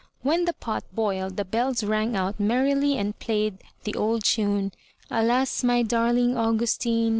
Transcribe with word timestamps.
When 0.23 0.45
the 0.45 0.53
pot 0.53 0.83
boiled 0.91 1.37
the 1.37 1.45
bells 1.45 1.83
rang 1.83 2.15
out 2.15 2.39
merrily 2.39 2.97
and 2.97 3.19
played 3.19 3.59
the 3.83 3.93
old 3.93 4.23
tune:— 4.23 4.71
"A/fls, 5.11 5.63
my 5.63 5.83
darling 5.83 6.35
Augustine! 6.35 7.09